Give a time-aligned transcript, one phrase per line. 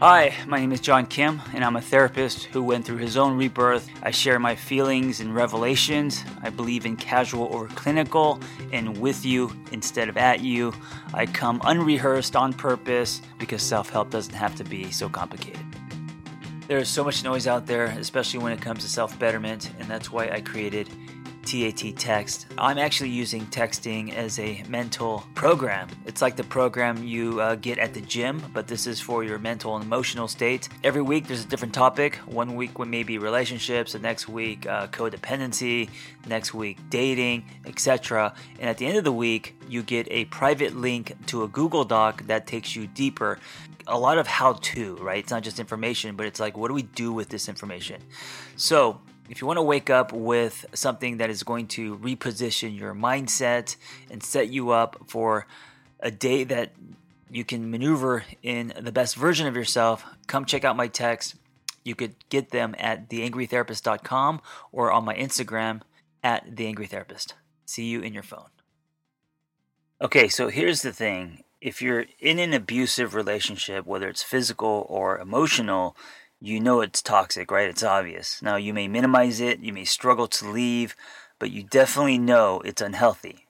[0.00, 3.34] Hi, my name is John Kim, and I'm a therapist who went through his own
[3.38, 3.88] rebirth.
[4.02, 6.22] I share my feelings and revelations.
[6.42, 8.38] I believe in casual over clinical
[8.74, 10.74] and with you instead of at you.
[11.14, 15.64] I come unrehearsed on purpose because self help doesn't have to be so complicated.
[16.68, 19.88] There is so much noise out there, especially when it comes to self betterment, and
[19.88, 20.90] that's why I created
[21.46, 22.46] TAT Text.
[22.58, 25.88] I'm actually using texting as a mental program.
[26.04, 29.38] It's like the program you uh, get at the gym, but this is for your
[29.38, 30.68] mental and emotional state.
[30.82, 32.16] Every week there's a different topic.
[32.26, 35.88] One week may be relationships, the next week uh, codependency,
[36.26, 38.34] next week dating, etc.
[38.58, 41.84] And at the end of the week, you get a private link to a Google
[41.84, 43.38] Doc that takes you deeper.
[43.86, 45.20] A lot of how to, right?
[45.20, 48.02] It's not just information, but it's like, what do we do with this information?
[48.56, 52.94] So, if you want to wake up with something that is going to reposition your
[52.94, 53.76] mindset
[54.10, 55.46] and set you up for
[56.00, 56.72] a day that
[57.30, 61.34] you can maneuver in the best version of yourself, come check out my text.
[61.84, 64.40] You could get them at theangrytherapist.com
[64.72, 65.82] or on my Instagram
[66.22, 67.34] at theangrytherapist.
[67.64, 68.48] See you in your phone.
[70.00, 71.42] Okay, so here's the thing.
[71.60, 75.96] If you're in an abusive relationship, whether it's physical or emotional,
[76.40, 77.68] you know it's toxic, right?
[77.68, 78.42] It's obvious.
[78.42, 80.94] Now, you may minimize it, you may struggle to leave,
[81.38, 83.46] but you definitely know it's unhealthy.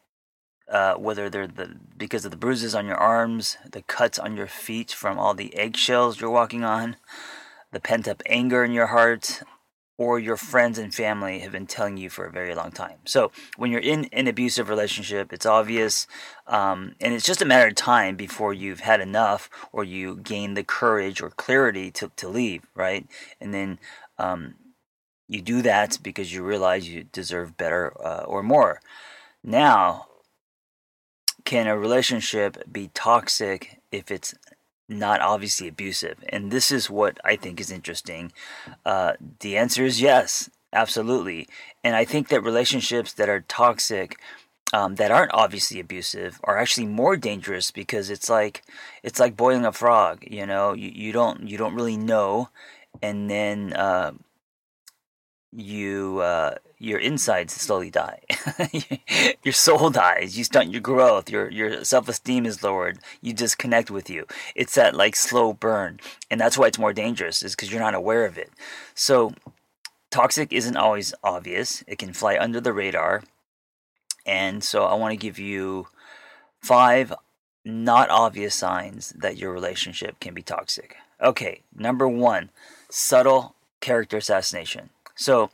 [0.71, 4.49] Uh, whether they're the because of the bruises on your arms, the cuts on your
[4.49, 6.97] feet from all the eggshells you're walking on,
[7.71, 9.43] the pent up anger in your heart,
[9.99, 12.99] or your friends and family have been telling you for a very long time.
[13.07, 16.07] So when you're in an abusive relationship, it's obvious,
[16.47, 20.55] um, and it's just a matter of time before you've had enough or you gain
[20.55, 23.07] the courage or clarity to, to leave, right?
[23.41, 23.79] And then
[24.19, 24.57] um,
[25.29, 28.81] you do that because you realize you deserve better uh, or more.
[29.43, 30.09] Now,
[31.45, 34.35] can a relationship be toxic if it's
[34.89, 36.23] not obviously abusive?
[36.29, 38.33] And this is what I think is interesting.
[38.85, 41.49] Uh, the answer is yes, absolutely.
[41.83, 44.19] And I think that relationships that are toxic,
[44.73, 48.63] um, that aren't obviously abusive, are actually more dangerous because it's like
[49.03, 50.25] it's like boiling a frog.
[50.29, 52.51] You know, you, you don't you don't really know,
[53.03, 54.13] and then uh,
[55.53, 58.21] you uh, your insides slowly die.
[59.43, 60.37] your soul dies.
[60.37, 61.31] You stunt your growth.
[61.31, 62.99] Your your self esteem is lowered.
[63.23, 64.27] You disconnect with you.
[64.55, 66.01] It's that like slow burn,
[66.31, 67.43] and that's why it's more dangerous.
[67.43, 68.51] Is because you're not aware of it.
[68.95, 69.35] So
[70.11, 71.83] toxic isn't always obvious.
[71.87, 73.23] It can fly under the radar,
[74.27, 75.89] and so I want to give you
[76.61, 77.13] five
[77.65, 80.97] not obvious signs that your relationship can be toxic.
[81.23, 82.51] Okay, number one,
[82.91, 84.91] subtle character assassination.
[85.15, 85.51] So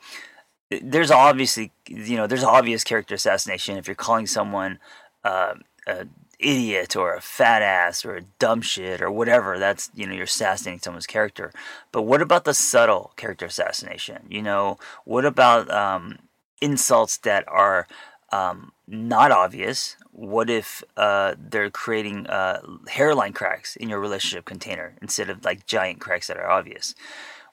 [0.82, 4.78] there's obviously you know there's obvious character assassination if you're calling someone
[5.24, 5.54] uh,
[5.86, 6.06] a
[6.42, 9.58] idiot or a fat ass or a dumb shit or whatever.
[9.58, 11.52] That's you know you're assassinating someone's character.
[11.92, 14.26] But what about the subtle character assassination?
[14.28, 16.18] You know what about um,
[16.60, 17.86] insults that are
[18.32, 19.96] um, not obvious?
[20.10, 25.66] What if uh, they're creating uh, hairline cracks in your relationship container instead of like
[25.66, 26.94] giant cracks that are obvious?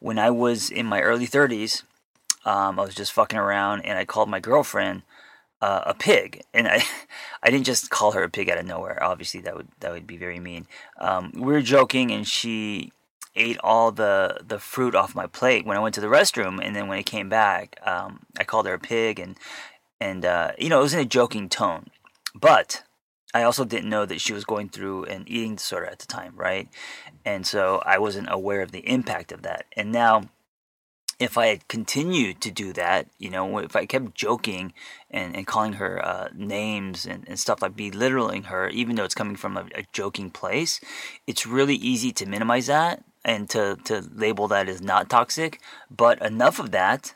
[0.01, 1.83] When i was in my early 30s
[2.45, 5.03] um, I was just fucking around, and I called my girlfriend
[5.61, 6.83] uh, a pig, and I
[7.43, 9.01] I didn't just call her a pig out of nowhere.
[9.03, 10.67] Obviously, that would that would be very mean.
[10.99, 12.91] Um, we were joking, and she
[13.35, 16.75] ate all the the fruit off my plate when I went to the restroom, and
[16.75, 19.37] then when I came back, um, I called her a pig, and
[19.99, 21.89] and uh, you know it was in a joking tone,
[22.33, 22.83] but
[23.33, 26.33] I also didn't know that she was going through an eating disorder at the time,
[26.35, 26.67] right?
[27.25, 30.29] And so I wasn't aware of the impact of that, and now
[31.19, 34.73] if I had continued to do that, you know, if I kept joking
[35.11, 39.15] and, and calling her uh, names and, and stuff like belittling her, even though it's
[39.15, 40.79] coming from a, a, joking place,
[41.27, 45.59] it's really easy to minimize that and to, to label that as not toxic.
[45.91, 47.13] But enough of that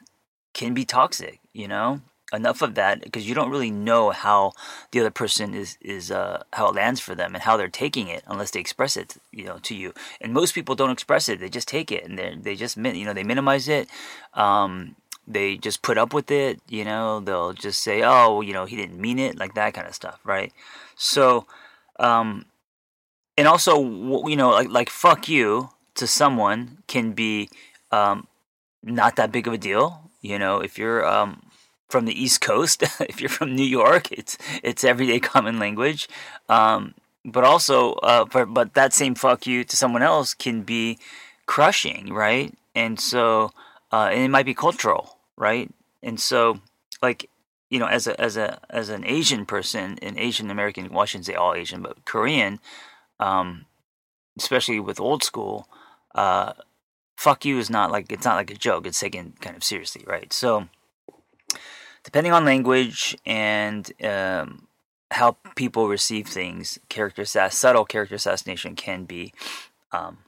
[0.54, 2.02] can be toxic, you know?
[2.34, 4.54] Enough of that because you don't really know how
[4.92, 8.08] the other person is is uh, how it lands for them and how they're taking
[8.08, 9.94] it unless they express it you know to you.
[10.20, 11.40] And most people don't express it.
[11.40, 13.88] They just take it and they they just you know they minimize it.
[14.34, 14.96] Um,
[15.28, 18.76] they just put up with it you know they'll just say oh you know he
[18.76, 20.52] didn't mean it like that kind of stuff right?
[20.96, 21.46] So
[22.00, 22.46] um,
[23.38, 23.80] and also
[24.28, 27.50] you know like like fuck you to someone can be
[27.92, 28.28] um,
[28.84, 31.42] not that big of a deal you know if you're um,
[31.94, 32.82] from the East Coast.
[33.02, 36.10] if you're from New York, it's it's everyday common language.
[36.50, 40.98] Um, but also, uh, but, but that same fuck you to someone else can be
[41.46, 42.52] crushing, right?
[42.74, 43.52] And so,
[43.92, 45.70] uh, and it might be cultural, right?
[46.02, 46.60] And so,
[47.04, 47.30] like
[47.70, 51.06] you know, as a as a as an Asian person, an Asian American, well, I
[51.06, 52.60] shouldn't say all Asian, but Korean,
[53.20, 53.66] um,
[54.40, 55.68] especially with old school,
[56.16, 56.54] uh,
[57.18, 58.88] fuck you is not like it's not like a joke.
[58.88, 60.34] It's taken kind of seriously, right?
[60.34, 60.68] So,
[62.04, 64.68] depending on language and um,
[65.12, 69.34] how people receive things, character assass- subtle character assassination can be
[69.92, 70.20] um,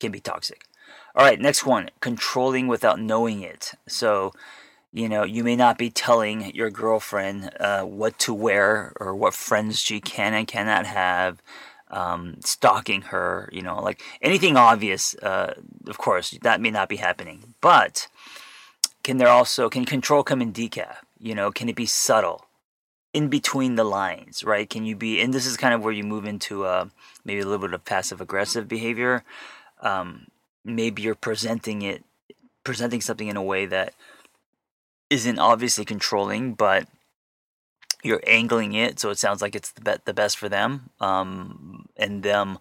[0.00, 0.64] can be toxic.
[1.14, 3.72] All right, next one: controlling without knowing it.
[3.86, 4.32] So
[4.92, 9.32] you know, you may not be telling your girlfriend uh, what to wear or what
[9.34, 11.40] friends she can and cannot have,
[11.90, 15.54] um, stalking her, you know, like anything obvious, uh,
[15.86, 17.54] of course, that may not be happening.
[17.60, 18.08] But
[19.02, 20.96] can there also, can control come in decaf?
[21.18, 22.46] You know, can it be subtle?
[23.12, 24.68] In between the lines, right?
[24.68, 26.86] Can you be, and this is kind of where you move into uh,
[27.24, 29.22] maybe a little bit of passive aggressive behavior.
[29.82, 30.28] Um,
[30.64, 32.04] maybe you're presenting it,
[32.64, 33.92] presenting something in a way that
[35.10, 36.88] isn't obviously controlling, but
[38.02, 41.86] you're angling it so it sounds like it's the, be- the best for them um,
[41.96, 42.58] and them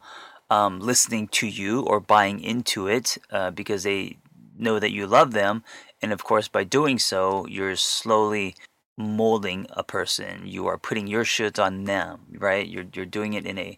[0.49, 4.17] um, listening to you or buying into it uh, because they
[4.62, 5.63] know that you love them
[6.02, 8.56] and of course by doing so you're slowly
[8.98, 13.46] molding a person you are putting your shit on them right you're, you're doing it
[13.46, 13.78] in a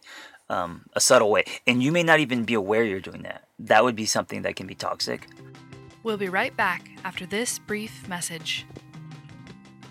[0.49, 3.83] um, a subtle way and you may not even be aware you're doing that that
[3.83, 5.27] would be something that can be toxic
[6.03, 8.65] We'll be right back after this brief message.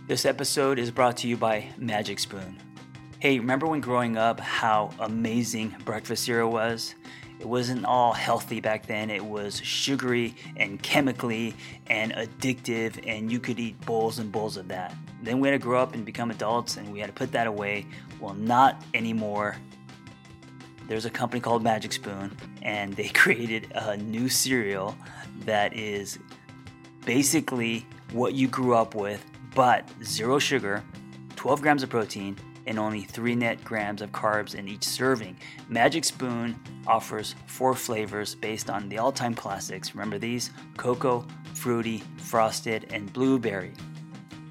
[0.09, 2.59] This episode is brought to you by Magic Spoon.
[3.19, 6.95] Hey, remember when growing up how amazing breakfast cereal was?
[7.43, 9.11] It wasn't all healthy back then.
[9.11, 11.57] It was sugary and chemically
[11.89, 14.95] and addictive, and you could eat bowls and bowls of that.
[15.25, 17.49] Then we had to grow up and become adults, and we had to put that
[17.49, 17.85] away.
[18.21, 19.57] Well, not anymore.
[20.87, 24.97] There's a company called Magic Spoon, and they created a new cereal
[25.41, 26.21] that is
[27.05, 30.85] basically what you grew up with, but zero sugar,
[31.35, 32.37] 12 grams of protein,
[32.67, 35.37] and only 3 net grams of carbs in each serving.
[35.69, 39.95] Magic Spoon offers four flavors based on the all time classics.
[39.95, 40.51] Remember these?
[40.77, 43.73] Cocoa, fruity, frosted, and blueberry.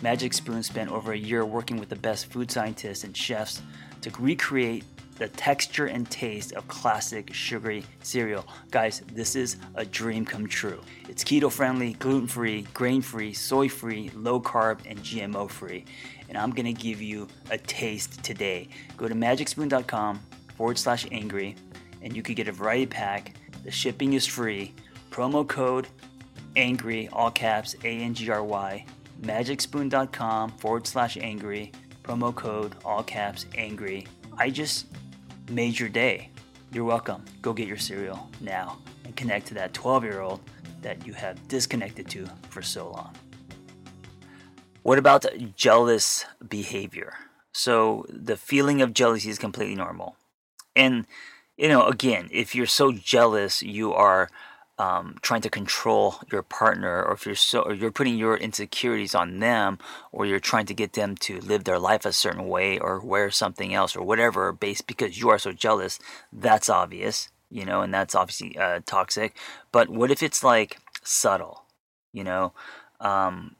[0.02, 3.62] Magic Spoon spent over a year working with the best food scientists and chefs
[4.02, 4.84] to recreate
[5.22, 8.44] the texture and taste of classic sugary cereal.
[8.72, 10.82] Guys, this is a dream come true.
[11.08, 15.86] It's keto friendly, gluten free, grain free, soy free, low carb, and GMO free.
[16.28, 18.70] And I'm gonna give you a taste today.
[18.98, 20.20] Go to magicspoon.com
[20.58, 21.56] forward slash angry
[22.02, 23.36] and you could get a variety pack.
[23.64, 24.74] The shipping is free.
[25.12, 25.88] Promo code
[26.56, 28.84] angry, all caps A N G R Y.
[29.22, 31.72] Magicspoon.com forward slash angry.
[32.04, 34.08] Promo code all caps angry.
[34.36, 34.88] I just
[35.52, 36.30] made your day.
[36.72, 37.24] You're welcome.
[37.42, 40.40] Go get your cereal now and connect to that 12 year old
[40.82, 43.14] that you have disconnected to for so long.
[44.84, 45.26] What about
[45.56, 47.14] jealous behavior?
[47.54, 50.16] So, the feeling of jealousy is completely normal.
[50.76, 51.06] And,
[51.58, 54.30] you know, again, if you're so jealous, you are
[54.82, 59.14] um, trying to control your partner, or if you're so, or you're putting your insecurities
[59.14, 59.78] on them,
[60.12, 63.30] or you're trying to get them to live their life a certain way, or wear
[63.30, 66.00] something else, or whatever, based because you are so jealous,
[66.34, 69.38] that's obvious, you know, and that's obviously uh, toxic.
[69.72, 71.66] But what if it's like subtle,
[72.12, 72.54] you know?
[73.00, 73.56] Um,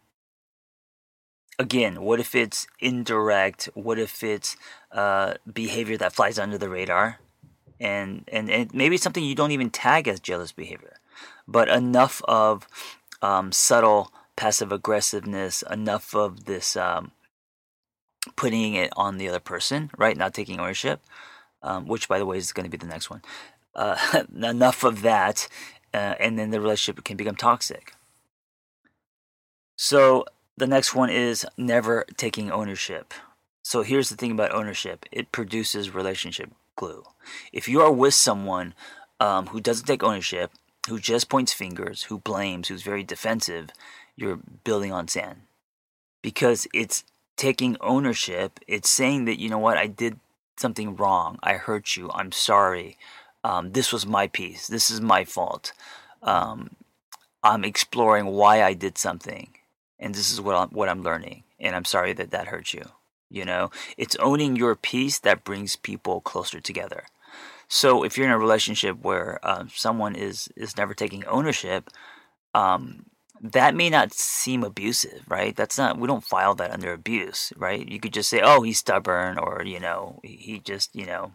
[1.60, 3.70] again, what if it's indirect?
[3.76, 4.58] What if it's
[4.92, 7.20] uh, behavior that flies under the radar?
[7.80, 10.98] And, and, and maybe something you don't even tag as jealous behavior
[11.48, 12.68] but enough of
[13.22, 17.12] um, subtle passive aggressiveness, enough of this um,
[18.36, 20.18] putting it on the other person, right?
[20.18, 21.02] Not taking ownership,
[21.62, 23.22] um, which, by the way, is going to be the next one.
[23.76, 25.48] Uh, enough of that,
[25.94, 27.94] uh, and then the relationship can become toxic.
[29.76, 30.26] So
[30.58, 33.14] the next one is never taking ownership.
[33.64, 37.04] So here's the thing about ownership it produces relationship glue.
[37.54, 38.74] If you are with someone
[39.20, 40.52] um, who doesn't take ownership,
[40.88, 43.70] who just points fingers, who blames, who's very defensive,
[44.16, 45.42] you're building on sand.
[46.22, 47.04] Because it's
[47.38, 50.20] taking ownership, it's saying that, you know what, I did
[50.58, 52.98] something wrong, I hurt you, I'm sorry,
[53.44, 55.74] um, this was my piece, this is my fault.
[56.22, 56.72] Um,
[57.44, 59.56] I'm exploring why I did something,
[60.00, 62.84] and this is what I'm, what I'm learning, and I'm sorry that that hurt you.
[63.30, 67.06] You know, it's owning your piece that brings people closer together.
[67.74, 71.90] So if you're in a relationship where uh, someone is is never taking ownership,
[72.54, 73.06] um,
[73.42, 75.56] that may not seem abusive, right?
[75.56, 77.88] That's not we don't file that under abuse, right?
[77.88, 81.32] You could just say, "Oh, he's stubborn," or you know, he just you know,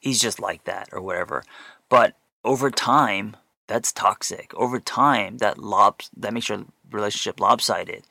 [0.00, 1.42] he's just like that, or whatever.
[1.88, 3.36] But over time,
[3.66, 4.54] that's toxic.
[4.54, 8.04] Over time, that lobs that makes your relationship lopsided,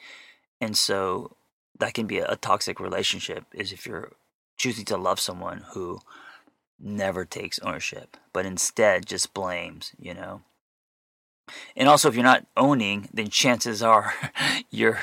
[0.62, 1.38] and so
[1.80, 3.46] that can be a, a toxic relationship.
[3.54, 4.12] Is if you're
[4.58, 6.02] choosing to love someone who
[6.82, 10.42] never takes ownership, but instead just blames, you know.
[11.76, 14.14] And also, if you're not owning, then chances are
[14.72, 15.00] you're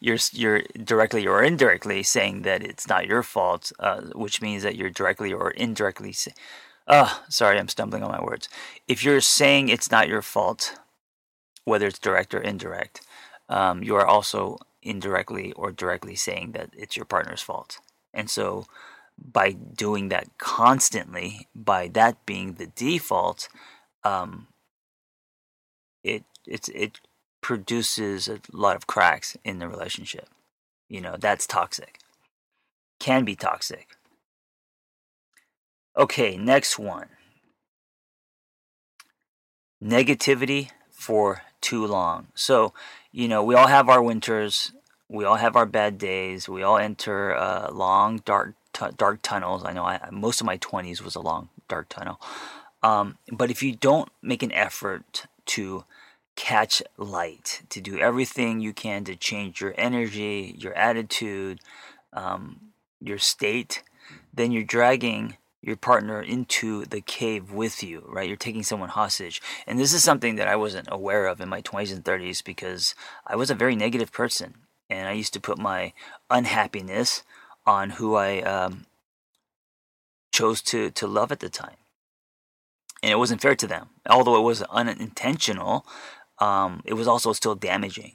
[0.00, 4.76] you're you're directly or indirectly saying that it's not your fault, uh, which means that
[4.76, 6.12] you're directly or indirectly.
[6.12, 6.32] Say,
[6.86, 8.48] oh, sorry, I'm stumbling on my words.
[8.88, 10.78] If you're saying it's not your fault,
[11.64, 13.02] whether it's direct or indirect,
[13.48, 17.78] um, you are also indirectly or directly saying that it's your partner's fault.
[18.14, 18.66] And so,
[19.20, 23.48] by doing that constantly, by that being the default,
[24.04, 24.48] um,
[26.02, 27.00] it it's it
[27.40, 30.28] produces a lot of cracks in the relationship.
[30.88, 31.98] You know, that's toxic.
[32.98, 33.96] Can be toxic.
[35.96, 37.08] Okay, next one.
[39.82, 42.28] Negativity for too long.
[42.34, 42.74] So,
[43.12, 44.72] you know, we all have our winters,
[45.08, 49.64] we all have our bad days, we all enter uh, long, dark, t- dark tunnels.
[49.64, 52.20] I know I, most of my 20s was a long, dark tunnel.
[52.82, 55.84] Um, but if you don't make an effort to
[56.36, 61.60] catch light, to do everything you can to change your energy, your attitude,
[62.12, 63.82] um, your state,
[64.32, 68.26] then you're dragging your partner into the cave with you, right?
[68.26, 69.42] You're taking someone hostage.
[69.66, 72.94] And this is something that I wasn't aware of in my 20s and 30s because
[73.26, 74.54] I was a very negative person.
[74.88, 75.92] And I used to put my
[76.30, 77.22] unhappiness
[77.70, 78.86] on who I um,
[80.32, 81.76] chose to, to love at the time.
[83.02, 83.90] And it wasn't fair to them.
[84.08, 85.86] Although it was unintentional,
[86.38, 88.14] um, it was also still damaging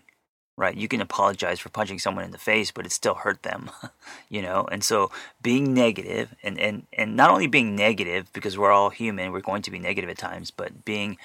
[0.57, 0.75] right?
[0.75, 3.69] You can apologize for punching someone in the face, but it still hurt them,
[4.29, 4.65] you know?
[4.71, 9.31] And so being negative and, and, and not only being negative because we're all human,
[9.31, 11.17] we're going to be negative at times, but being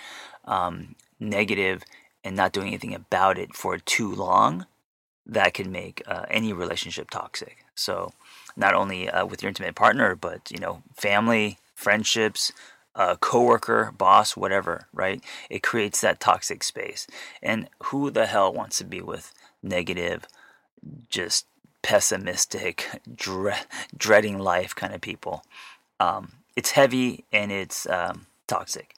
[0.47, 1.85] um, negative
[2.25, 4.67] and not doing anything about it for too long,
[5.27, 7.65] that can make uh, any relationship toxic.
[7.81, 8.13] So
[8.57, 12.53] not only uh, with your intimate partner, but, you know, family, friendships,
[12.95, 15.23] a coworker, boss, whatever, right?
[15.49, 17.07] It creates that toxic space.
[17.43, 19.33] And who the hell wants to be with
[19.63, 20.27] negative,
[21.09, 21.47] just
[21.83, 23.65] pessimistic, dre-
[23.97, 25.45] dreading life kind of people?
[25.99, 28.95] Um, it's heavy and it's um, toxic.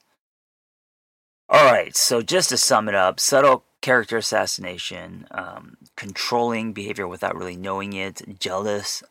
[1.48, 7.36] All right, so just to sum it up, subtle character assassination, um, controlling behavior without
[7.36, 9.02] really knowing it, jealous,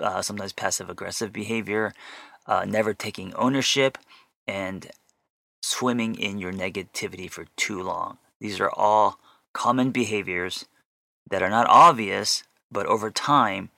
[0.00, 1.94] uh, sometimes passive aggressive behavior,
[2.46, 3.96] uh, never taking ownership,
[4.48, 4.90] and
[5.62, 8.18] swimming in your negativity for too long.
[8.40, 9.20] These are all
[9.52, 10.66] common behaviors
[11.30, 13.70] that are not obvious, but over time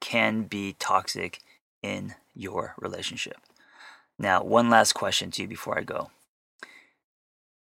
[0.00, 1.40] can be toxic
[1.82, 3.36] in your relationship.
[4.18, 6.10] Now, one last question to you before I go.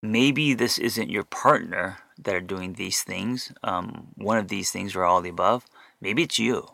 [0.03, 4.97] Maybe this isn't your partner that are doing these things, um, one of these things
[4.97, 5.67] or all the above.
[6.01, 6.69] Maybe it's you.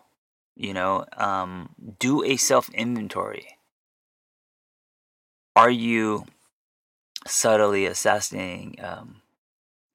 [0.57, 3.59] You know, um, do a self inventory
[5.59, 6.25] are you
[7.27, 9.23] subtly assassinating um,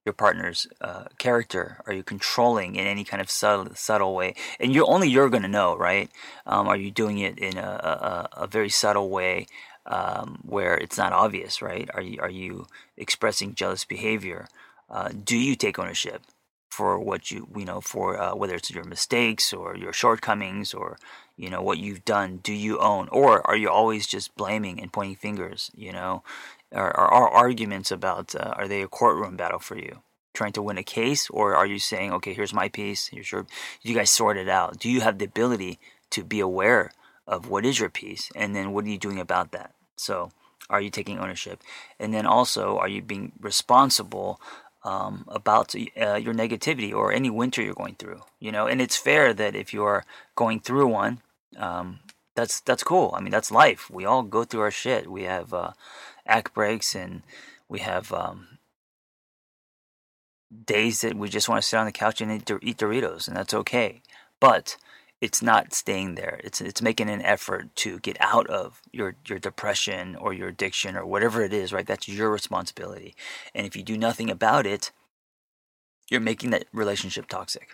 [0.06, 1.80] your partner's uh, character?
[1.88, 4.36] Are you controlling in any kind of subtle, subtle way?
[4.60, 6.12] And you're only you're going to know, right?
[6.46, 9.48] Um, are you doing it in a, a, a very subtle way
[9.86, 11.90] um, where it's not obvious, right?
[11.94, 14.48] Are you are you expressing jealous behavior?
[14.90, 16.22] Uh, do you take ownership
[16.70, 20.98] for what you you know for uh, whether it's your mistakes or your shortcomings or
[21.38, 23.08] you know what you've done do you own?
[23.10, 26.24] Or are you always just blaming and pointing fingers you know?
[26.72, 30.02] Are, are arguments about uh, are they a courtroom battle for you?
[30.34, 31.30] Trying to win a case?
[31.30, 33.08] Or are you saying okay here's my piece.
[33.08, 33.46] Here's your
[33.82, 34.80] you guys sort it out.
[34.80, 35.80] Do you have the ability
[36.12, 36.92] to be aware
[37.28, 40.32] of what is your piece and then what are you doing about that so
[40.70, 41.62] are you taking ownership
[42.00, 44.40] and then also are you being responsible
[44.84, 48.22] um, about uh, your negativity or any winter you're going through.
[48.40, 51.22] You know, and it's fair that if you are going through one,
[51.58, 52.00] um,
[52.36, 53.14] that's that's cool.
[53.16, 53.90] I mean, that's life.
[53.90, 55.10] We all go through our shit.
[55.10, 55.72] We have uh,
[56.26, 57.24] act breaks and
[57.70, 58.60] we have um,
[60.66, 63.38] days that we just want to sit on the couch and eat, eat Doritos, and
[63.38, 64.02] that's okay.
[64.40, 64.78] But
[65.24, 66.42] it's not staying there.
[66.44, 70.98] It's it's making an effort to get out of your your depression or your addiction
[70.98, 71.88] or whatever it is, right?
[71.88, 73.16] That's your responsibility.
[73.56, 74.92] And if you do nothing about it,
[76.10, 77.70] you're making that relationship toxic.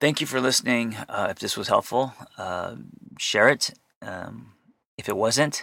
[0.00, 0.96] Thank you for listening.
[1.08, 2.74] Uh, if this was helpful, uh,
[3.16, 3.70] share it.
[4.02, 4.54] Um,
[4.98, 5.62] if it wasn't,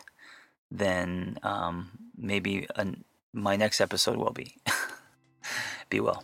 [0.72, 4.56] then um, maybe an, my next episode will be.
[5.90, 6.24] be well.